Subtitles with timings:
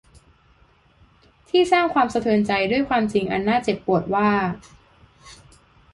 [1.49, 4.29] ที่สร้างความสะเทือนใจด้วยความจริงอันน่าเจ็บปวดว่า